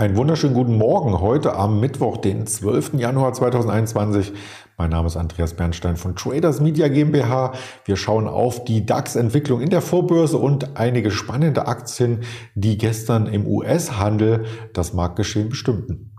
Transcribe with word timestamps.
Einen 0.00 0.16
wunderschönen 0.16 0.54
guten 0.54 0.78
Morgen 0.78 1.20
heute 1.20 1.56
am 1.56 1.78
Mittwoch, 1.78 2.16
den 2.16 2.46
12. 2.46 2.94
Januar 2.94 3.34
2021. 3.34 4.32
Mein 4.78 4.88
Name 4.88 5.06
ist 5.06 5.18
Andreas 5.18 5.52
Bernstein 5.52 5.98
von 5.98 6.16
Traders 6.16 6.58
Media 6.62 6.88
GmbH. 6.88 7.52
Wir 7.84 7.96
schauen 7.96 8.26
auf 8.26 8.64
die 8.64 8.86
DAX-Entwicklung 8.86 9.60
in 9.60 9.68
der 9.68 9.82
Vorbörse 9.82 10.38
und 10.38 10.78
einige 10.78 11.10
spannende 11.10 11.68
Aktien, 11.68 12.20
die 12.54 12.78
gestern 12.78 13.26
im 13.26 13.46
US-Handel 13.46 14.46
das 14.72 14.94
Marktgeschehen 14.94 15.50
bestimmten. 15.50 16.12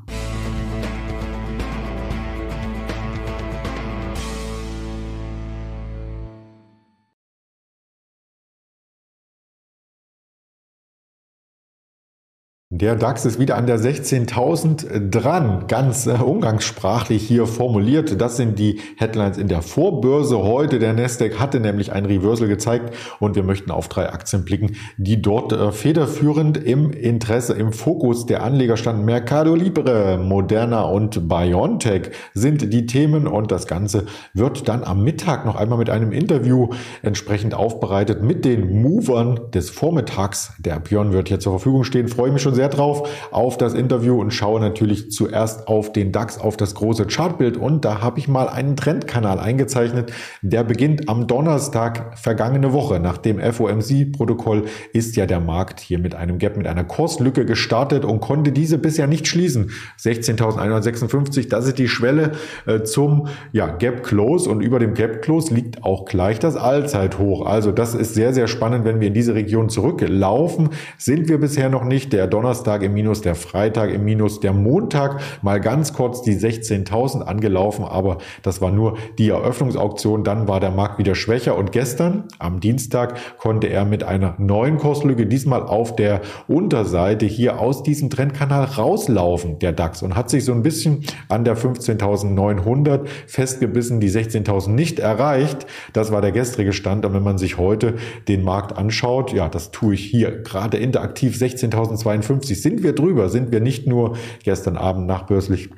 Der 12.81 12.95
DAX 12.95 13.25
ist 13.25 13.37
wieder 13.37 13.57
an 13.57 13.67
der 13.67 13.77
16.000 13.77 15.11
dran, 15.11 15.65
ganz 15.67 16.07
äh, 16.07 16.13
umgangssprachlich 16.13 17.21
hier 17.21 17.45
formuliert. 17.45 18.19
Das 18.19 18.37
sind 18.37 18.57
die 18.57 18.79
Headlines 18.97 19.37
in 19.37 19.47
der 19.47 19.61
Vorbörse 19.61 20.39
heute. 20.39 20.79
Der 20.79 20.93
Nasdaq 20.93 21.39
hatte 21.39 21.59
nämlich 21.59 21.91
ein 21.91 22.05
Reversal 22.05 22.47
gezeigt 22.47 22.95
und 23.19 23.35
wir 23.35 23.43
möchten 23.43 23.69
auf 23.69 23.87
drei 23.87 24.11
Aktien 24.11 24.45
blicken, 24.45 24.77
die 24.97 25.21
dort 25.21 25.53
äh, 25.53 25.71
federführend 25.71 26.57
im 26.57 26.89
Interesse, 26.89 27.53
im 27.53 27.71
Fokus 27.71 28.25
der 28.25 28.41
Anleger 28.41 28.77
standen. 28.77 29.05
Mercado 29.05 29.53
Libre, 29.53 30.17
Moderna 30.17 30.81
und 30.81 31.29
BioNTech 31.29 32.09
sind 32.33 32.73
die 32.73 32.87
Themen 32.87 33.27
und 33.27 33.51
das 33.51 33.67
Ganze 33.67 34.07
wird 34.33 34.67
dann 34.67 34.83
am 34.83 35.03
Mittag 35.03 35.45
noch 35.45 35.55
einmal 35.55 35.77
mit 35.77 35.91
einem 35.91 36.11
Interview 36.11 36.69
entsprechend 37.03 37.53
aufbereitet 37.53 38.23
mit 38.23 38.43
den 38.43 38.81
Movern 38.81 39.51
des 39.53 39.69
Vormittags. 39.69 40.53
Der 40.57 40.79
Björn 40.79 41.13
wird 41.13 41.27
hier 41.27 41.39
zur 41.39 41.53
Verfügung 41.53 41.83
stehen. 41.83 42.07
Freue 42.07 42.31
mich 42.31 42.41
schon 42.41 42.55
sehr 42.55 42.70
drauf 42.71 43.07
auf 43.31 43.57
das 43.57 43.73
Interview 43.73 44.19
und 44.19 44.31
schaue 44.31 44.59
natürlich 44.59 45.11
zuerst 45.11 45.67
auf 45.67 45.91
den 45.91 46.11
DAX, 46.11 46.39
auf 46.39 46.57
das 46.57 46.75
große 46.75 47.05
Chartbild. 47.05 47.57
Und 47.57 47.85
da 47.85 48.01
habe 48.01 48.19
ich 48.19 48.27
mal 48.27 48.49
einen 48.49 48.75
Trendkanal 48.75 49.39
eingezeichnet. 49.39 50.11
Der 50.41 50.63
beginnt 50.63 51.09
am 51.09 51.27
Donnerstag 51.27 52.17
vergangene 52.17 52.73
Woche. 52.73 52.99
Nach 52.99 53.17
dem 53.17 53.39
FOMC-Protokoll 53.39 54.65
ist 54.93 55.15
ja 55.15 55.25
der 55.25 55.39
Markt 55.39 55.79
hier 55.79 55.99
mit 55.99 56.15
einem 56.15 56.37
Gap, 56.37 56.57
mit 56.57 56.67
einer 56.67 56.83
Kurslücke 56.83 57.45
gestartet 57.45 58.05
und 58.05 58.19
konnte 58.19 58.51
diese 58.51 58.77
bisher 58.77 59.07
nicht 59.07 59.27
schließen. 59.27 59.71
16.156, 59.99 61.49
das 61.49 61.67
ist 61.67 61.79
die 61.79 61.87
Schwelle 61.87 62.31
äh, 62.65 62.83
zum 62.83 63.27
ja, 63.51 63.67
Gap 63.67 64.03
Close 64.03 64.49
und 64.49 64.61
über 64.61 64.79
dem 64.79 64.93
Gap 64.93 65.21
Close 65.21 65.53
liegt 65.53 65.83
auch 65.83 66.05
gleich 66.05 66.39
das 66.39 66.55
Allzeithoch. 66.55 67.45
Also 67.45 67.71
das 67.71 67.95
ist 67.95 68.13
sehr, 68.13 68.33
sehr 68.33 68.47
spannend, 68.47 68.85
wenn 68.85 68.99
wir 68.99 69.07
in 69.07 69.13
diese 69.13 69.35
Region 69.35 69.69
zurücklaufen. 69.69 70.69
Sind 70.97 71.29
wir 71.29 71.39
bisher 71.39 71.69
noch 71.69 71.83
nicht. 71.83 72.13
Der 72.13 72.27
Donnerstag 72.27 72.50
Donnerstag 72.51 72.83
im 72.83 72.93
Minus, 72.93 73.21
der 73.21 73.35
Freitag 73.35 73.93
im 73.93 74.03
Minus, 74.03 74.41
der 74.41 74.51
Montag 74.51 75.21
mal 75.41 75.61
ganz 75.61 75.93
kurz 75.93 76.21
die 76.21 76.35
16.000 76.35 77.21
angelaufen, 77.21 77.85
aber 77.85 78.17
das 78.41 78.59
war 78.59 78.71
nur 78.71 78.97
die 79.17 79.29
Eröffnungsauktion. 79.29 80.25
Dann 80.25 80.49
war 80.49 80.59
der 80.59 80.71
Markt 80.71 80.99
wieder 80.99 81.15
schwächer 81.15 81.57
und 81.57 81.71
gestern 81.71 82.25
am 82.39 82.59
Dienstag 82.59 83.15
konnte 83.37 83.67
er 83.67 83.85
mit 83.85 84.03
einer 84.03 84.35
neuen 84.37 84.79
Kurslücke 84.79 85.27
diesmal 85.27 85.63
auf 85.63 85.95
der 85.95 86.19
Unterseite 86.49 87.25
hier 87.25 87.57
aus 87.57 87.83
diesem 87.83 88.09
Trendkanal 88.09 88.65
rauslaufen, 88.65 89.57
der 89.59 89.71
DAX, 89.71 90.03
und 90.03 90.17
hat 90.17 90.29
sich 90.29 90.43
so 90.43 90.51
ein 90.51 90.61
bisschen 90.61 91.05
an 91.29 91.45
der 91.45 91.55
15.900 91.55 93.07
festgebissen, 93.27 94.01
die 94.01 94.09
16.000 94.09 94.71
nicht 94.71 94.99
erreicht. 94.99 95.67
Das 95.93 96.11
war 96.11 96.19
der 96.19 96.33
gestrige 96.33 96.73
Stand. 96.73 97.05
Und 97.05 97.13
wenn 97.13 97.23
man 97.23 97.37
sich 97.37 97.57
heute 97.57 97.95
den 98.27 98.43
Markt 98.43 98.77
anschaut, 98.77 99.31
ja, 99.31 99.47
das 99.47 99.71
tue 99.71 99.93
ich 99.93 100.03
hier 100.03 100.41
gerade 100.41 100.75
interaktiv 100.75 101.37
16.052 101.37 102.40
50 102.41 102.61
sind 102.61 102.83
wir 102.83 102.93
drüber, 102.93 103.29
sind 103.29 103.51
wir 103.51 103.59
nicht 103.59 103.87
nur 103.87 104.17
gestern 104.43 104.77
Abend 104.77 105.07
nachbörslich 105.07 105.69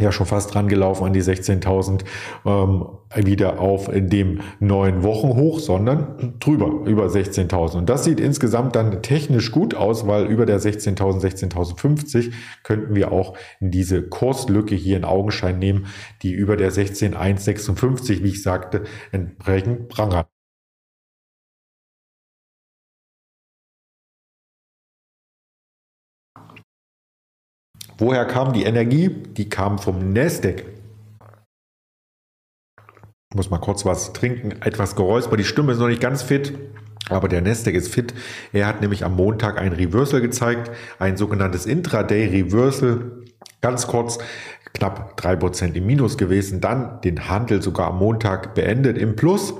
ja 0.00 0.10
schon 0.10 0.26
fast 0.26 0.52
dran 0.52 0.66
gelaufen 0.66 1.04
an 1.04 1.12
die 1.12 1.22
16.000 1.22 2.02
ähm, 2.44 2.86
wieder 3.14 3.60
auf 3.60 3.88
dem 3.92 4.40
neuen 4.58 5.04
Wochenhoch, 5.04 5.60
sondern 5.60 6.34
drüber, 6.40 6.84
über 6.84 7.06
16.000. 7.06 7.78
Und 7.78 7.88
das 7.88 8.02
sieht 8.02 8.18
insgesamt 8.18 8.74
dann 8.74 9.02
technisch 9.02 9.52
gut 9.52 9.76
aus, 9.76 10.08
weil 10.08 10.26
über 10.26 10.46
der 10.46 10.60
16.000, 10.60 11.20
16.050 11.20 12.32
könnten 12.64 12.96
wir 12.96 13.12
auch 13.12 13.36
diese 13.60 14.02
Kurslücke 14.02 14.74
hier 14.74 14.96
in 14.96 15.04
Augenschein 15.04 15.60
nehmen, 15.60 15.86
die 16.22 16.32
über 16.32 16.56
der 16.56 16.72
16.156, 16.72 18.24
wie 18.24 18.30
ich 18.30 18.42
sagte, 18.42 18.82
entsprechend 19.12 19.88
prangert. 19.88 20.33
Woher 27.96 28.24
kam 28.24 28.52
die 28.52 28.64
Energie? 28.64 29.08
Die 29.08 29.48
kam 29.48 29.78
vom 29.78 30.12
Nasdaq. 30.12 30.64
Ich 33.30 33.36
muss 33.36 33.50
mal 33.50 33.58
kurz 33.58 33.84
was 33.84 34.12
trinken, 34.12 34.50
etwas 34.62 34.96
geräusper. 34.96 35.36
Die 35.36 35.44
Stimme 35.44 35.72
ist 35.72 35.78
noch 35.78 35.86
nicht 35.86 36.00
ganz 36.00 36.22
fit, 36.22 36.58
aber 37.08 37.28
der 37.28 37.40
Nasdaq 37.40 37.74
ist 37.74 37.92
fit. 37.92 38.12
Er 38.52 38.66
hat 38.66 38.80
nämlich 38.80 39.04
am 39.04 39.14
Montag 39.14 39.58
ein 39.58 39.72
Reversal 39.72 40.20
gezeigt, 40.20 40.72
ein 40.98 41.16
sogenanntes 41.16 41.66
Intraday 41.66 42.26
Reversal. 42.26 43.22
Ganz 43.60 43.86
kurz, 43.86 44.18
knapp 44.72 45.16
drei 45.16 45.36
Prozent 45.36 45.76
im 45.76 45.86
Minus 45.86 46.18
gewesen, 46.18 46.60
dann 46.60 47.00
den 47.02 47.28
Handel 47.28 47.62
sogar 47.62 47.88
am 47.88 47.98
Montag 47.98 48.54
beendet 48.56 48.98
im 48.98 49.14
Plus. 49.14 49.54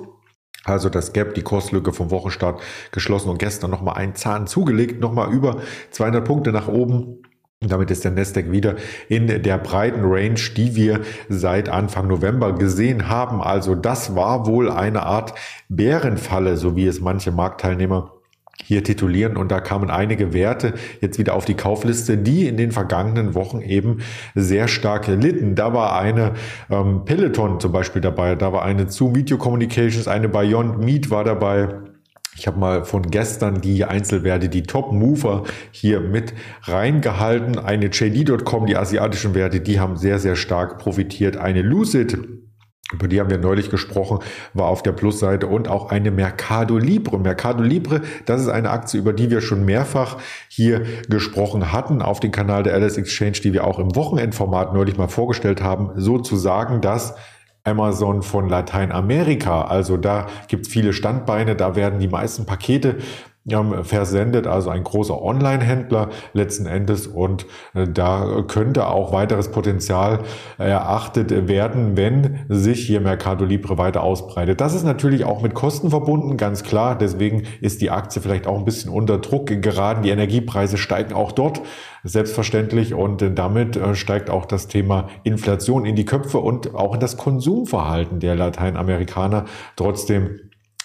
Also 0.64 0.88
das 0.88 1.12
Gap, 1.12 1.34
die 1.34 1.42
Kurslücke 1.42 1.92
vom 1.92 2.10
Wochenstart 2.10 2.60
geschlossen 2.90 3.28
und 3.28 3.38
gestern 3.38 3.70
nochmal 3.70 3.94
einen 3.94 4.16
Zahn 4.16 4.48
zugelegt, 4.48 5.00
nochmal 5.00 5.32
über 5.32 5.60
200 5.90 6.24
Punkte 6.24 6.52
nach 6.52 6.66
oben. 6.66 7.22
Und 7.64 7.72
damit 7.72 7.90
ist 7.90 8.04
der 8.04 8.12
Nasdaq 8.12 8.52
wieder 8.52 8.76
in 9.08 9.26
der 9.26 9.58
breiten 9.58 10.02
Range, 10.04 10.40
die 10.56 10.76
wir 10.76 11.00
seit 11.28 11.68
Anfang 11.68 12.06
November 12.06 12.52
gesehen 12.54 13.08
haben. 13.08 13.42
Also 13.42 13.74
das 13.74 14.14
war 14.14 14.46
wohl 14.46 14.70
eine 14.70 15.02
Art 15.02 15.34
Bärenfalle, 15.68 16.56
so 16.56 16.76
wie 16.76 16.86
es 16.86 17.00
manche 17.00 17.32
Marktteilnehmer 17.32 18.12
hier 18.62 18.84
titulieren 18.84 19.36
und 19.36 19.50
da 19.50 19.60
kamen 19.60 19.90
einige 19.90 20.32
Werte 20.32 20.74
jetzt 21.00 21.18
wieder 21.18 21.34
auf 21.34 21.44
die 21.44 21.54
Kaufliste, 21.54 22.16
die 22.16 22.46
in 22.46 22.56
den 22.56 22.72
vergangenen 22.72 23.34
Wochen 23.34 23.60
eben 23.60 23.98
sehr 24.34 24.68
stark 24.68 25.06
litten. 25.08 25.54
Da 25.54 25.74
war 25.74 25.98
eine 25.98 26.32
ähm, 26.70 27.04
Peloton 27.04 27.60
zum 27.60 27.72
Beispiel 27.72 28.00
dabei, 28.00 28.36
da 28.36 28.52
war 28.52 28.62
eine 28.62 28.88
Zoom 28.88 29.14
Video 29.16 29.38
Communications, 29.38 30.08
eine 30.08 30.28
Beyond 30.28 30.82
Meat 30.82 31.10
war 31.10 31.24
dabei, 31.24 31.68
ich 32.36 32.46
habe 32.46 32.58
mal 32.58 32.84
von 32.84 33.10
gestern 33.10 33.60
die 33.60 33.84
Einzelwerte, 33.84 34.48
die 34.48 34.64
Top-Mover 34.64 35.44
hier 35.70 36.00
mit 36.00 36.34
reingehalten. 36.62 37.58
Eine 37.58 37.86
JD.com, 37.86 38.66
die 38.66 38.76
asiatischen 38.76 39.34
Werte, 39.34 39.60
die 39.60 39.78
haben 39.78 39.96
sehr, 39.96 40.18
sehr 40.18 40.36
stark 40.36 40.78
profitiert. 40.78 41.36
Eine 41.36 41.62
Lucid, 41.62 42.18
über 42.92 43.08
die 43.08 43.20
haben 43.20 43.30
wir 43.30 43.38
neulich 43.38 43.70
gesprochen, 43.70 44.18
war 44.52 44.66
auf 44.66 44.82
der 44.82 44.92
Plusseite 44.92 45.46
und 45.46 45.68
auch 45.68 45.90
eine 45.90 46.10
Mercado 46.10 46.76
Libre. 46.76 47.18
Mercado 47.18 47.62
Libre, 47.62 48.02
das 48.26 48.42
ist 48.42 48.48
eine 48.48 48.70
Aktie, 48.70 49.00
über 49.00 49.12
die 49.12 49.30
wir 49.30 49.40
schon 49.40 49.64
mehrfach 49.64 50.18
hier 50.48 50.82
gesprochen 51.08 51.72
hatten 51.72 52.02
auf 52.02 52.20
dem 52.20 52.32
Kanal 52.32 52.62
der 52.62 52.74
Alice 52.74 52.98
Exchange, 52.98 53.38
die 53.42 53.52
wir 53.52 53.64
auch 53.64 53.78
im 53.78 53.94
Wochenendformat 53.94 54.74
neulich 54.74 54.96
mal 54.96 55.08
vorgestellt 55.08 55.62
haben, 55.62 55.92
sozusagen 55.96 56.80
das 56.80 57.14
Amazon 57.64 58.22
von 58.22 58.48
Lateinamerika. 58.48 59.62
Also 59.62 59.96
da 59.96 60.26
gibt's 60.48 60.68
viele 60.68 60.92
Standbeine, 60.92 61.56
da 61.56 61.74
werden 61.74 61.98
die 61.98 62.08
meisten 62.08 62.46
Pakete 62.46 62.98
versendet, 63.82 64.46
also 64.46 64.70
ein 64.70 64.84
großer 64.84 65.20
Online-Händler 65.20 66.08
letzten 66.32 66.64
Endes 66.64 67.06
und 67.06 67.44
äh, 67.74 67.86
da 67.86 68.42
könnte 68.48 68.86
auch 68.86 69.12
weiteres 69.12 69.50
Potenzial 69.50 70.20
erachtet 70.56 71.46
werden, 71.46 71.96
wenn 71.96 72.46
sich 72.48 72.86
hier 72.86 73.00
Mercado 73.00 73.44
Libre 73.44 73.76
weiter 73.76 74.02
ausbreitet. 74.02 74.62
Das 74.62 74.74
ist 74.74 74.84
natürlich 74.84 75.24
auch 75.24 75.42
mit 75.42 75.52
Kosten 75.52 75.90
verbunden, 75.90 76.38
ganz 76.38 76.62
klar. 76.62 76.96
Deswegen 76.96 77.42
ist 77.60 77.82
die 77.82 77.90
Aktie 77.90 78.22
vielleicht 78.22 78.46
auch 78.46 78.58
ein 78.58 78.64
bisschen 78.64 78.90
unter 78.90 79.18
Druck 79.18 79.46
geraten. 79.46 80.02
Die 80.02 80.10
Energiepreise 80.10 80.78
steigen 80.78 81.12
auch 81.12 81.32
dort 81.32 81.60
selbstverständlich 82.04 82.94
und 82.94 83.24
damit 83.34 83.76
äh, 83.76 83.94
steigt 83.94 84.30
auch 84.30 84.44
das 84.44 84.68
Thema 84.68 85.08
Inflation 85.22 85.84
in 85.86 85.96
die 85.96 86.04
Köpfe 86.04 86.38
und 86.38 86.74
auch 86.74 86.94
in 86.94 87.00
das 87.00 87.16
Konsumverhalten 87.16 88.20
der 88.20 88.36
Lateinamerikaner. 88.36 89.46
Trotzdem 89.76 90.40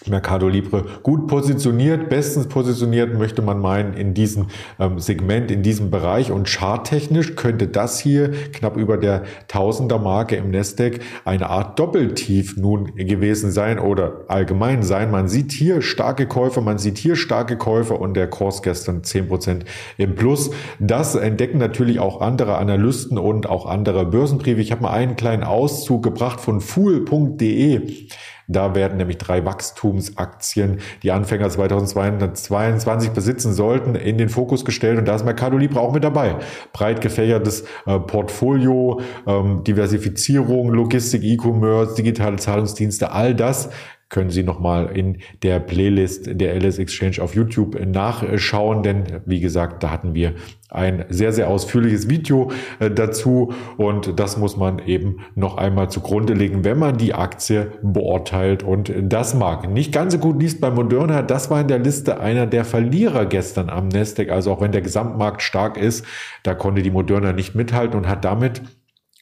Mercado 0.08 0.48
Libre 0.48 0.86
gut 1.04 1.28
positioniert, 1.28 2.10
bestens 2.10 2.48
positioniert, 2.48 3.18
möchte 3.18 3.42
man 3.42 3.60
meinen, 3.60 3.94
in 3.94 4.14
diesem 4.14 4.48
ähm, 4.80 5.00
Segment, 5.00 5.52
in 5.52 5.62
diesem 5.62 5.92
Bereich. 5.92 6.32
Und 6.32 6.48
charttechnisch 6.48 7.36
könnte 7.36 7.68
das 7.68 8.00
hier 8.00 8.32
knapp 8.54 8.78
über 8.78 8.98
der 8.98 9.24
Tausender-Marke 9.50 10.38
im 10.38 10.52
Nasdaq 10.52 11.00
eine 11.26 11.50
Art 11.50 11.78
Doppeltief 11.80 12.56
nun 12.56 12.96
gewesen 12.96 13.52
sein 13.52 13.78
oder 13.78 14.22
allgemein 14.30 14.84
sein. 14.84 15.12
Man 15.12 15.28
sieht 15.28 15.52
hier 15.52 15.82
starke 15.82 16.28
Käufer, 16.28 16.62
man 16.62 16.78
sieht 16.78 16.98
hier 16.98 17.18
starke 17.18 17.58
Käufer 17.58 18.00
und 18.00 18.14
der 18.14 18.30
Kurs 18.30 18.62
gestern 18.62 19.04
zehn 19.04 19.28
Prozent 19.28 19.66
im 19.98 20.16
Plus. 20.16 20.52
Das 20.80 21.16
entdecken 21.16 21.58
natürlich 21.58 22.00
auch 22.00 22.22
andere 22.22 22.58
Analysten 22.58 23.18
und 23.18 23.50
auch 23.50 23.66
andere 23.66 24.06
Börsenbriefe. 24.06 24.62
Ich 24.62 24.72
habe 24.72 24.84
mal 24.84 24.92
einen 24.92 25.18
kleinen 25.18 25.44
Auszug 25.44 26.04
gebracht 26.04 26.40
von 26.40 26.62
fool.de. 26.62 28.08
Da 28.50 28.74
werden 28.74 28.98
nämlich 28.98 29.20
drei 29.20 29.46
Wachstumsaktien, 29.46 30.80
die 31.04 31.12
Anfänger 31.12 31.50
2022 31.50 33.12
besitzen 33.12 33.54
sollten, 33.54 33.94
in 33.94 34.18
den 34.18 34.28
Fokus 34.28 34.66
gestellt. 34.66 34.98
Und 34.98 35.08
da 35.08 35.16
ist 35.16 35.24
Mercado 35.24 35.56
Libre 35.56 35.80
auch 35.80 35.94
mit 35.94 36.04
dabei. 36.04 36.36
Breit 36.74 37.00
gefächertes 37.00 37.64
äh, 37.86 38.00
Portfolio, 38.00 39.02
ähm, 39.28 39.64
Diversifizierung, 39.64 40.70
Logistik, 40.70 41.24
E-Commerce, 41.24 41.94
digitale 41.94 42.38
Zahlungsdienste, 42.38 43.12
all 43.12 43.36
das 43.36 43.70
können 44.10 44.32
Sie 44.32 44.44
nochmal 44.44 44.98
in 44.98 45.20
der 45.44 45.60
Playlist 45.60 46.30
der 46.32 46.56
LS 46.56 46.80
Exchange 46.80 47.22
auf 47.22 47.36
YouTube 47.36 47.80
nachschauen, 47.86 48.84
denn 48.84 49.22
wie 49.26 49.40
gesagt, 49.40 49.84
da 49.84 49.92
hatten 49.92 50.16
wir 50.16 50.34
ein 50.70 51.06
sehr, 51.10 51.32
sehr 51.34 51.48
ausführliches 51.48 52.10
Video 52.10 52.52
äh, 52.80 52.92
dazu 52.92 53.54
und 53.78 54.20
das 54.20 54.38
muss 54.38 54.56
man 54.58 54.80
eben 54.80 55.20
noch 55.36 55.58
einmal 55.58 55.90
zugrunde 55.90 56.34
legen, 56.34 56.64
wenn 56.64 56.78
man 56.78 56.98
die 56.98 57.14
Aktie 57.14 57.72
beurteilt 57.82 58.62
und 58.64 58.94
das 59.02 59.34
mag. 59.34 59.70
Nicht 59.70 59.92
ganz 59.92 60.14
so 60.14 60.20
gut 60.20 60.40
liest 60.42 60.62
bei 60.62 60.70
Moderna, 60.70 61.22
das 61.22 61.50
war 61.50 61.62
in 61.62 61.68
der 61.68 61.80
Liste 61.80 62.20
einer 62.20 62.46
der 62.46 62.66
Verlierer 62.66 63.26
gestern 63.26 63.70
am 63.70 63.88
Nasdaq, 63.88 64.30
also 64.30 64.52
auch 64.52 64.62
wenn 64.62 64.72
der 64.72 64.82
Gesamtmarkt 64.82 65.42
stark 65.42 65.78
ist, 65.78 66.06
da 66.44 66.54
konnte 66.54 66.84
die 66.84 66.92
Moderna 66.92 67.34
nicht 67.34 67.56
mithalten 67.56 67.98
und 67.98 68.08
hat 68.08 68.26
damit 68.26 68.62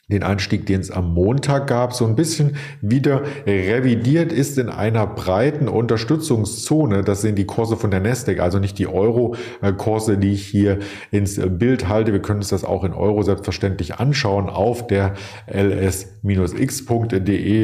den 0.09 0.23
Anstieg, 0.23 0.65
den 0.65 0.79
es 0.79 0.89
am 0.89 1.13
Montag 1.13 1.67
gab, 1.67 1.91
so 1.91 2.05
ein 2.05 2.15
bisschen 2.15 2.55
wieder 2.79 3.23
revidiert 3.45 4.31
ist 4.31 4.57
in 4.57 4.69
einer 4.69 5.05
breiten 5.05 5.67
Unterstützungszone. 5.67 7.03
Das 7.03 7.19
sind 7.19 7.35
die 7.35 7.45
Kurse 7.45 7.75
von 7.75 7.91
der 7.91 7.99
Nasdaq, 7.99 8.39
also 8.39 8.57
nicht 8.57 8.79
die 8.79 8.87
Euro-Kurse, 8.87 10.17
die 10.17 10.31
ich 10.31 10.47
hier 10.47 10.79
ins 11.11 11.37
Bild 11.37 11.89
halte. 11.89 12.13
Wir 12.13 12.21
können 12.21 12.39
uns 12.39 12.47
das 12.47 12.63
auch 12.63 12.85
in 12.85 12.93
Euro 12.93 13.21
selbstverständlich 13.21 13.95
anschauen 13.95 14.49
auf 14.49 14.87
der 14.87 15.13
ls-x.de 15.45 16.07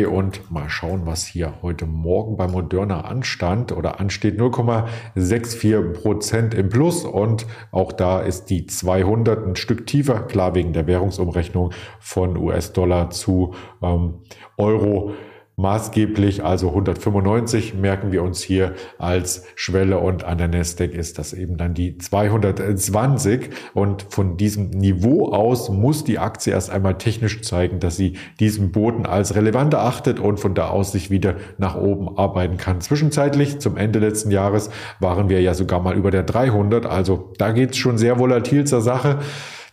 und 0.06 0.52
mal 0.52 0.70
schauen, 0.70 1.06
was 1.06 1.26
hier 1.26 1.54
heute 1.62 1.86
Morgen 1.86 2.36
bei 2.36 2.50
Moderna 2.50 3.06
anstand 3.06 3.72
oder 3.72 4.02
ansteht. 4.02 4.38
0,64 4.38 5.94
Prozent 5.94 6.54
im 6.56 6.68
Plus 6.68 7.06
und 7.06 7.46
auch 7.72 7.94
da 7.94 8.20
ist 8.20 8.50
die 8.50 8.66
200 8.66 9.48
ein 9.48 9.56
Stück 9.56 9.88
tiefer, 9.88 10.24
klar 10.24 10.56
wegen 10.56 10.74
der 10.74 10.88
Währungsumrechnung 10.88 11.72
von 12.02 12.33
US-Dollar 12.38 13.10
zu 13.10 13.54
ähm, 13.82 14.16
Euro 14.58 15.14
maßgeblich, 15.56 16.44
also 16.44 16.70
195 16.70 17.76
merken 17.76 18.12
wir 18.12 18.24
uns 18.24 18.42
hier 18.42 18.74
als 18.98 19.46
Schwelle 19.56 20.00
und 20.00 20.24
an 20.24 20.40
der 20.40 20.48
Nasdaq 20.48 20.94
ist 20.94 21.20
das 21.20 21.32
eben 21.32 21.58
dann 21.58 21.76
die 21.76 21.98
220 21.98 23.50
und 23.76 24.08
von 24.10 24.36
diesem 24.38 24.72
Niveau 24.72 25.32
aus 25.32 25.70
muss 25.70 26.04
die 26.04 26.18
Aktie 26.18 26.54
erst 26.54 26.72
einmal 26.72 26.98
technisch 26.98 27.42
zeigen, 27.44 27.80
dass 27.80 27.98
sie 27.98 28.18
diesen 28.40 28.72
Boden 28.72 29.06
als 29.06 29.36
relevant 29.36 29.76
erachtet 29.76 30.20
und 30.20 30.40
von 30.40 30.56
da 30.56 30.70
aus 30.70 30.92
sich 30.92 31.12
wieder 31.12 31.36
nach 31.60 31.76
oben 31.76 32.18
arbeiten 32.18 32.58
kann. 32.58 32.82
Zwischenzeitlich 32.82 33.60
zum 33.60 33.78
Ende 33.78 34.00
letzten 34.00 34.32
Jahres 34.32 34.72
waren 35.00 35.30
wir 35.30 35.40
ja 35.40 35.54
sogar 35.54 35.82
mal 35.82 35.96
über 35.96 36.10
der 36.10 36.24
300, 36.24 36.88
also 36.88 37.32
da 37.38 37.52
geht 37.52 37.72
es 37.72 37.78
schon 37.78 38.00
sehr 38.00 38.18
volatil 38.18 38.64
zur 38.66 38.82
Sache. 38.82 39.20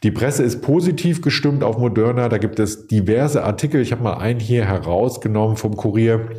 Die 0.02 0.10
Presse 0.10 0.42
ist 0.42 0.62
positiv 0.62 1.20
gestimmt 1.20 1.62
auf 1.62 1.76
Moderna. 1.76 2.28
Da 2.28 2.38
gibt 2.38 2.58
es 2.58 2.86
diverse 2.86 3.44
Artikel. 3.44 3.82
Ich 3.82 3.92
habe 3.92 4.02
mal 4.02 4.14
einen 4.14 4.40
hier 4.40 4.64
herausgenommen 4.64 5.56
vom 5.56 5.76
Kurier. 5.76 6.30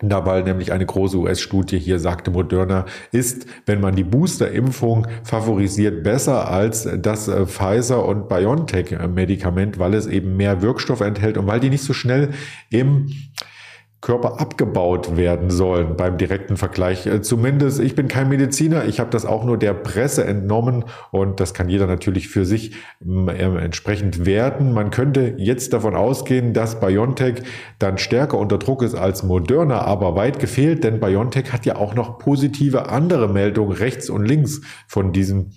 Da 0.00 0.26
weil 0.26 0.42
nämlich 0.42 0.72
eine 0.72 0.84
große 0.84 1.16
US-Studie 1.16 1.78
hier 1.78 2.00
sagte, 2.00 2.32
Moderna 2.32 2.86
ist, 3.12 3.46
wenn 3.66 3.80
man 3.80 3.94
die 3.94 4.02
Booster-Impfung 4.02 5.06
favorisiert, 5.22 6.02
besser 6.02 6.50
als 6.50 6.88
das 6.98 7.28
äh, 7.28 7.46
Pfizer- 7.46 8.04
und 8.04 8.28
BioNTech-Medikament, 8.28 9.78
weil 9.78 9.94
es 9.94 10.06
eben 10.06 10.36
mehr 10.36 10.60
Wirkstoff 10.60 11.00
enthält 11.00 11.38
und 11.38 11.46
weil 11.46 11.60
die 11.60 11.70
nicht 11.70 11.84
so 11.84 11.92
schnell 11.92 12.30
im 12.70 13.10
Körper 14.02 14.40
abgebaut 14.40 15.16
werden 15.16 15.48
sollen 15.48 15.96
beim 15.96 16.18
direkten 16.18 16.56
Vergleich. 16.56 17.06
Äh, 17.06 17.22
zumindest, 17.22 17.78
ich 17.78 17.94
bin 17.94 18.08
kein 18.08 18.28
Mediziner, 18.28 18.84
ich 18.84 18.98
habe 18.98 19.10
das 19.10 19.24
auch 19.24 19.44
nur 19.44 19.56
der 19.56 19.74
Presse 19.74 20.24
entnommen 20.24 20.84
und 21.12 21.38
das 21.38 21.54
kann 21.54 21.68
jeder 21.68 21.86
natürlich 21.86 22.26
für 22.28 22.44
sich 22.44 22.72
ähm, 23.00 23.28
entsprechend 23.28 24.26
werten. 24.26 24.72
Man 24.72 24.90
könnte 24.90 25.34
jetzt 25.38 25.72
davon 25.72 25.94
ausgehen, 25.94 26.52
dass 26.52 26.80
BioNTech 26.80 27.42
dann 27.78 27.96
stärker 27.96 28.38
unter 28.38 28.58
Druck 28.58 28.82
ist 28.82 28.96
als 28.96 29.22
Moderna, 29.22 29.82
aber 29.82 30.16
weit 30.16 30.40
gefehlt, 30.40 30.82
denn 30.82 30.98
BioNTech 30.98 31.52
hat 31.52 31.64
ja 31.64 31.76
auch 31.76 31.94
noch 31.94 32.18
positive 32.18 32.88
andere 32.88 33.28
Meldungen 33.28 33.72
rechts 33.72 34.10
und 34.10 34.24
links 34.24 34.62
von 34.88 35.12
diesem 35.12 35.50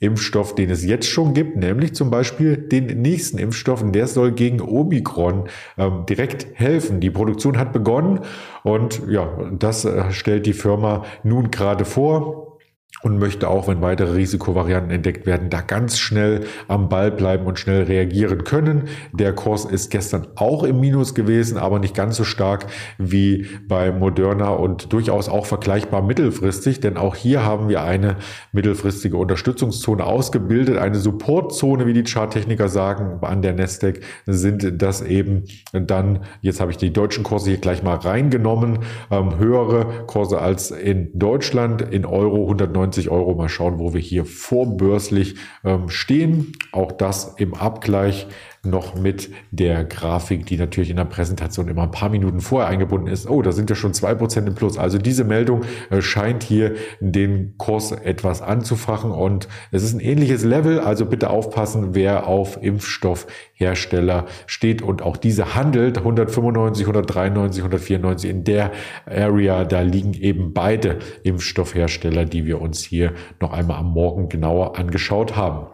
Impfstoff, 0.00 0.56
den 0.56 0.70
es 0.70 0.84
jetzt 0.84 1.06
schon 1.06 1.34
gibt, 1.34 1.56
nämlich 1.56 1.94
zum 1.94 2.10
Beispiel 2.10 2.56
den 2.56 3.00
nächsten 3.00 3.38
Impfstoff, 3.38 3.84
der 3.92 4.08
soll 4.08 4.32
gegen 4.32 4.60
Omikron 4.60 5.44
ähm, 5.78 6.04
direkt 6.08 6.48
helfen. 6.54 6.98
Die 6.98 7.10
Produktion 7.10 7.56
hat 7.56 7.72
begonnen 7.72 7.91
begonnen. 7.92 8.20
Und 8.62 9.02
ja, 9.08 9.28
das 9.52 9.84
äh, 9.84 10.10
stellt 10.12 10.46
die 10.46 10.52
Firma 10.52 11.04
nun 11.22 11.50
gerade 11.50 11.84
vor 11.84 12.51
und 13.00 13.18
möchte 13.18 13.48
auch, 13.48 13.66
wenn 13.68 13.80
weitere 13.80 14.14
Risikovarianten 14.14 14.92
entdeckt 14.92 15.26
werden, 15.26 15.50
da 15.50 15.60
ganz 15.60 15.98
schnell 15.98 16.44
am 16.68 16.88
Ball 16.88 17.10
bleiben 17.10 17.46
und 17.46 17.58
schnell 17.58 17.84
reagieren 17.84 18.44
können. 18.44 18.84
Der 19.12 19.32
Kurs 19.32 19.64
ist 19.64 19.90
gestern 19.90 20.28
auch 20.36 20.62
im 20.62 20.78
Minus 20.78 21.14
gewesen, 21.14 21.58
aber 21.58 21.78
nicht 21.78 21.94
ganz 21.94 22.16
so 22.16 22.24
stark 22.24 22.66
wie 22.98 23.46
bei 23.66 23.90
Moderna 23.90 24.50
und 24.50 24.92
durchaus 24.92 25.28
auch 25.28 25.46
vergleichbar 25.46 26.02
mittelfristig, 26.02 26.80
denn 26.80 26.96
auch 26.96 27.16
hier 27.16 27.44
haben 27.44 27.68
wir 27.68 27.82
eine 27.82 28.16
mittelfristige 28.52 29.16
Unterstützungszone 29.16 30.04
ausgebildet, 30.04 30.78
eine 30.78 30.98
Supportzone, 30.98 31.86
wie 31.86 31.94
die 31.94 32.04
Charttechniker 32.04 32.68
sagen, 32.68 33.18
an 33.22 33.42
der 33.42 33.54
Nasdaq 33.54 34.00
sind 34.26 34.80
das 34.80 35.02
eben 35.02 35.44
dann, 35.72 36.20
jetzt 36.40 36.60
habe 36.60 36.70
ich 36.70 36.76
die 36.76 36.92
deutschen 36.92 37.24
Kurse 37.24 37.50
hier 37.50 37.58
gleich 37.58 37.82
mal 37.82 37.96
reingenommen, 37.96 38.80
ähm, 39.10 39.38
höhere 39.38 40.04
Kurse 40.06 40.40
als 40.40 40.70
in 40.70 41.10
Deutschland, 41.18 41.82
in 41.82 42.04
Euro 42.04 42.42
190 42.44 42.81
90 42.82 43.10
Euro. 43.10 43.34
Mal 43.34 43.48
schauen, 43.48 43.78
wo 43.78 43.94
wir 43.94 44.00
hier 44.00 44.24
vorbörslich 44.24 45.36
ähm, 45.64 45.88
stehen. 45.88 46.52
Auch 46.72 46.92
das 46.92 47.34
im 47.36 47.54
Abgleich 47.54 48.26
noch 48.64 48.94
mit 48.94 49.28
der 49.50 49.84
Grafik, 49.84 50.46
die 50.46 50.56
natürlich 50.56 50.90
in 50.90 50.96
der 50.96 51.04
Präsentation 51.04 51.66
immer 51.66 51.82
ein 51.82 51.90
paar 51.90 52.10
Minuten 52.10 52.40
vorher 52.40 52.68
eingebunden 52.68 53.08
ist. 53.08 53.28
Oh, 53.28 53.42
da 53.42 53.50
sind 53.50 53.68
wir 53.68 53.74
schon 53.74 53.92
zwei 53.92 54.14
Prozent 54.14 54.46
im 54.46 54.54
Plus. 54.54 54.78
Also 54.78 54.98
diese 54.98 55.24
Meldung 55.24 55.62
äh, 55.90 56.00
scheint 56.00 56.44
hier 56.44 56.76
den 57.00 57.58
Kurs 57.58 57.90
etwas 57.90 58.40
anzufachen 58.40 59.10
und 59.10 59.48
es 59.72 59.82
ist 59.82 59.94
ein 59.94 60.00
ähnliches 60.00 60.44
Level. 60.44 60.78
Also 60.78 61.06
bitte 61.06 61.30
aufpassen, 61.30 61.96
wer 61.96 62.28
auf 62.28 62.56
Impfstoffhersteller 62.62 64.26
steht 64.46 64.80
und 64.80 65.02
auch 65.02 65.16
diese 65.16 65.56
handelt. 65.56 65.98
195, 65.98 66.84
193, 66.86 67.64
194 67.64 68.30
in 68.30 68.44
der 68.44 68.70
Area, 69.06 69.64
da 69.64 69.80
liegen 69.80 70.14
eben 70.14 70.52
beide 70.52 71.00
Impfstoffhersteller, 71.24 72.26
die 72.26 72.46
wir 72.46 72.60
uns 72.60 72.84
hier 72.84 73.12
noch 73.40 73.52
einmal 73.52 73.78
am 73.78 73.92
Morgen 73.92 74.28
genauer 74.28 74.78
angeschaut 74.78 75.34
haben. 75.34 75.66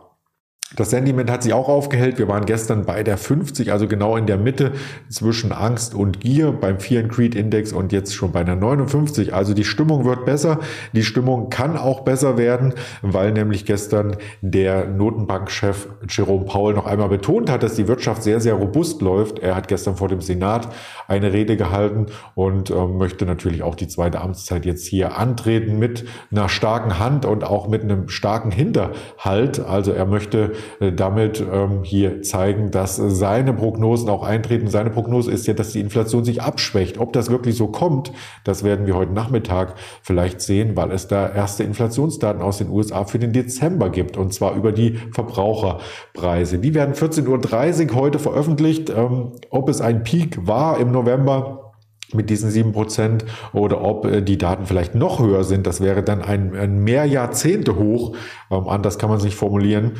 Das 0.77 0.91
Sentiment 0.91 1.31
hat 1.31 1.43
sich 1.43 1.55
auch 1.55 1.67
aufgehellt. 1.67 2.19
Wir 2.19 2.29
waren 2.29 2.45
gestern 2.45 2.85
bei 2.85 3.03
der 3.03 3.17
50, 3.17 3.73
also 3.73 3.89
genau 3.89 4.19
in 4.19 4.27
der 4.27 4.37
Mitte 4.37 4.73
zwischen 5.09 5.51
Angst 5.51 5.95
und 5.95 6.21
Gier 6.21 6.53
beim 6.53 6.79
Fear 6.79 7.05
and 7.05 7.13
Creed 7.13 7.35
Index 7.35 7.73
und 7.73 7.91
jetzt 7.91 8.15
schon 8.15 8.33
bei 8.33 8.41
einer 8.41 8.55
59. 8.55 9.33
Also 9.33 9.55
die 9.55 9.65
Stimmung 9.65 10.05
wird 10.05 10.27
besser. 10.27 10.61
Die 10.93 11.05
Stimmung 11.05 11.49
kann 11.49 11.79
auch 11.79 12.01
besser 12.01 12.37
werden, 12.37 12.75
weil 13.01 13.33
nämlich 13.33 13.65
gestern 13.65 14.19
der 14.43 14.85
Notenbankchef 14.85 15.89
Jerome 16.07 16.45
Powell 16.45 16.75
noch 16.75 16.85
einmal 16.85 17.09
betont 17.09 17.49
hat, 17.49 17.63
dass 17.63 17.77
die 17.77 17.89
Wirtschaft 17.89 18.23
sehr, 18.23 18.41
sehr 18.41 18.53
robust 18.53 19.01
läuft. 19.01 19.39
Er 19.39 19.57
hat 19.57 19.69
gestern 19.69 19.97
vor 19.97 20.09
dem 20.09 20.21
Senat 20.21 20.69
eine 21.07 21.33
Rede 21.33 21.57
gehalten 21.57 22.07
und 22.35 22.69
äh, 22.69 22.75
möchte 22.75 23.25
natürlich 23.25 23.63
auch 23.63 23.75
die 23.75 23.89
zweite 23.89 24.21
Amtszeit 24.21 24.67
jetzt 24.67 24.87
hier 24.87 25.17
antreten 25.17 25.79
mit 25.79 26.05
einer 26.31 26.51
starken 26.51 26.99
Hand 26.99 27.25
und 27.25 27.43
auch 27.43 27.69
mit 27.69 27.85
einem 27.85 28.11
starken 28.11 28.51
Hinterhalt. 28.51 29.61
Also 29.61 29.93
er 29.93 30.05
möchte 30.05 30.58
damit 30.93 31.41
ähm, 31.41 31.83
hier 31.83 32.23
zeigen, 32.23 32.71
dass 32.71 32.97
seine 32.97 33.53
Prognosen 33.53 34.09
auch 34.09 34.23
eintreten. 34.23 34.69
Seine 34.69 34.91
Prognose 34.91 35.31
ist 35.31 35.47
ja, 35.47 35.55
dass 35.55 35.73
die 35.73 35.81
Inflation 35.81 36.25
sich 36.25 36.43
abschwächt. 36.43 36.99
Ob 36.99 37.13
das 37.13 37.31
wirklich 37.31 37.57
so 37.57 37.69
kommt, 37.69 38.13
das 38.45 38.65
werden 38.65 38.87
wir 38.87 38.95
heute 38.95 39.13
Nachmittag 39.13 39.75
vielleicht 40.03 40.41
sehen, 40.41 40.77
weil 40.77 40.91
es 40.93 41.09
da 41.09 41.29
erste 41.29 41.65
Inflationsdaten 41.65 42.43
aus 42.43 42.59
den 42.59 42.71
USA 42.71 43.05
für 43.05 43.19
den 43.19 43.33
Dezember 43.33 43.91
gibt 43.91 44.17
und 44.17 44.33
zwar 44.33 44.55
über 44.55 44.73
die 44.73 44.99
Verbraucherpreise. 45.13 46.59
Die 46.59 46.75
werden 46.75 46.95
14.30 46.95 47.91
Uhr 47.91 47.95
heute 47.97 48.19
veröffentlicht. 48.19 48.91
Ähm, 48.91 49.33
ob 49.51 49.69
es 49.69 49.81
ein 49.81 50.03
Peak 50.03 50.47
war 50.47 50.79
im 50.79 50.93
November, 50.93 51.69
mit 52.15 52.31
diesen 52.31 52.51
sieben 52.51 52.73
Prozent 52.73 53.25
oder 53.53 53.83
ob 53.83 54.07
äh, 54.07 54.23
die 54.23 54.39
Daten 54.39 54.67
vielleicht 54.67 54.95
noch 54.95 55.21
höher 55.21 55.45
sind. 55.45 55.67
Das 55.67 55.81
wäre 55.81 56.03
dann 56.03 56.23
ein, 56.23 56.57
ein 56.57 56.83
mehr 56.83 57.05
Jahrzehnte 57.05 57.77
hoch. 57.77 58.17
Ähm, 58.51 58.67
anders 58.69 58.99
kann 58.99 59.11
man 59.11 59.21
sich 59.21 59.37
formulieren. 59.37 59.93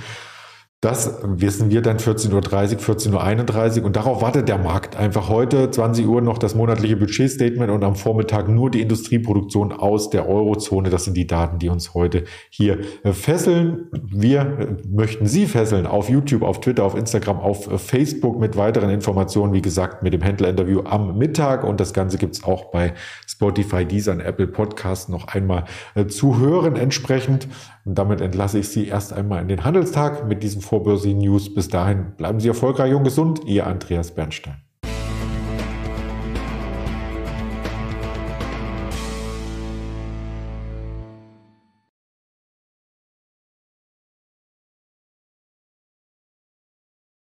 Das 0.81 1.19
wissen 1.25 1.71
wir 1.71 1.83
dann 1.83 1.97
14.30 1.97 2.33
Uhr, 2.35 2.41
14.31 2.97 3.81
Uhr 3.81 3.87
und 3.87 3.97
darauf 3.97 4.23
wartet 4.23 4.47
der 4.47 4.59
Markt. 4.59 4.95
Einfach 4.95 5.29
heute 5.29 5.73
20 5.73 6.07
Uhr 6.07 6.21
noch 6.21 6.39
das 6.39 6.55
monatliche 6.55 6.97
Budgetstatement 6.97 7.73
und 7.73 7.83
am 7.83 7.97
Vormittag 7.97 8.49
nur 8.49 8.71
die 8.71 8.83
Industrieproduktion 8.83 9.73
aus 9.73 10.09
der 10.11 10.29
Eurozone. 10.29 10.89
Das 10.89 11.05
sind 11.05 11.17
die 11.17 11.27
Daten, 11.27 11.59
die 11.59 11.69
uns 11.69 11.95
heute 11.95 12.23
hier 12.49 12.79
äh, 13.03 13.13
fesseln. 13.13 13.89
Wir 13.91 14.43
äh, 14.43 14.77
möchten 14.89 15.27
Sie 15.27 15.47
fesseln 15.47 15.85
auf 15.85 16.09
YouTube, 16.09 16.43
auf 16.45 16.61
Twitter, 16.61 16.85
auf 16.85 16.95
Instagram, 16.95 17.41
auf 17.41 17.69
äh, 17.69 17.77
Facebook 17.77 18.39
mit 18.39 18.57
weiteren 18.57 18.91
Informationen. 18.91 19.55
Wie 19.55 19.63
gesagt, 19.63 20.05
mit 20.05 20.13
dem 20.13 20.23
Händlerinterview 20.23 20.83
am 20.85 21.19
Mittag 21.19 21.65
und 21.65 21.81
das 21.81 21.93
Ganze 21.93 22.19
gibt's 22.19 22.45
auch 22.45 22.67
bei 22.71 22.95
Spotify, 23.27 23.85
Deezer 23.85 24.13
und 24.13 24.21
Apple 24.21 24.47
Podcast 24.47 25.09
noch 25.09 25.27
einmal 25.27 25.65
zu 26.07 26.39
hören 26.39 26.77
entsprechend. 26.77 27.49
Und 27.85 27.99
damit 27.99 28.21
entlasse 28.21 28.59
ich 28.59 28.69
Sie 28.69 28.87
erst 28.87 29.13
einmal 29.13 29.43
in 29.43 29.49
den 29.49 29.65
Handelstag 29.65 30.27
mit 30.29 30.43
diesen 30.43 30.63
Vorbörsen 30.63 31.19
News. 31.19 31.53
Bis 31.53 31.69
dahin 31.69 32.13
bleiben 32.17 32.41
Sie 32.41 32.49
erfolgreich 32.49 32.95
und 32.95 33.05
gesund. 33.05 33.41
Ihr 33.47 33.67
Andreas 33.67 34.15
Bernstein. 34.15 34.68